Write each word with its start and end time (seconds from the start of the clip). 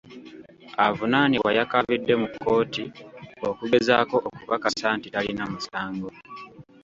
Avunaanibwa 0.85 1.51
yakaabidde 1.57 2.13
mu 2.21 2.27
kkooti 2.31 2.83
okugezaako 3.49 4.15
okukakasa 4.27 4.87
nti 4.97 5.07
talina 5.13 5.43
musango. 5.51 6.09